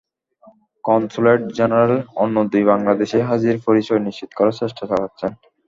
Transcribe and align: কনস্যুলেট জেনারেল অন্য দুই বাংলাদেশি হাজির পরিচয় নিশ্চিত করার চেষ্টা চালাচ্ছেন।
কনস্যুলেট 0.83 1.41
জেনারেল 1.57 1.93
অন্য 2.17 2.35
দুই 2.51 2.63
বাংলাদেশি 2.71 3.17
হাজির 3.29 3.55
পরিচয় 3.67 4.01
নিশ্চিত 4.07 4.29
করার 4.37 4.55
চেষ্টা 4.61 4.83
চালাচ্ছেন। 4.89 5.31